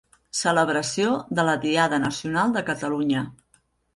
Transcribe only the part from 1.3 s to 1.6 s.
de la